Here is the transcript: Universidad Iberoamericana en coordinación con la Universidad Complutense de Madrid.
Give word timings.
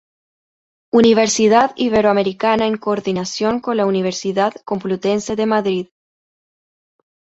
Universidad 0.91 1.73
Iberoamericana 1.75 2.65
en 2.65 2.77
coordinación 2.77 3.59
con 3.59 3.77
la 3.77 3.85
Universidad 3.85 4.51
Complutense 4.65 5.35
de 5.35 5.45
Madrid. 5.45 5.87